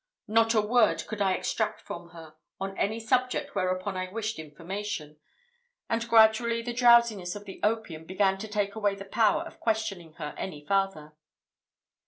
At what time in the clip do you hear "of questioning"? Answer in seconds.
9.43-10.13